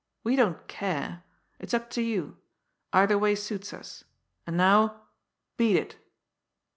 We 0.23 0.35
don't 0.35 0.67
care. 0.67 1.21
It's 1.59 1.75
up 1.75 1.91
to 1.91 2.01
you. 2.01 2.37
Either 2.91 3.19
way 3.19 3.35
suits 3.35 3.71
us. 3.71 4.03
And 4.47 4.57
now 4.57 5.01
beat 5.57 5.75
it!" 5.75 5.97